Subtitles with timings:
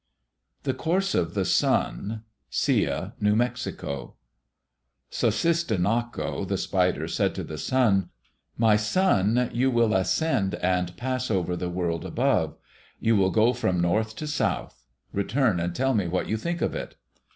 [0.63, 4.15] The Course of the Sun Sia (New Mexico)
[5.11, 8.09] Sussistinnako, the spider, said to the sun,
[8.57, 12.57] "My son, you will ascend and pass over the world above.
[12.99, 14.83] You will go from north to south.
[15.13, 16.95] Return and tell me what you think of it."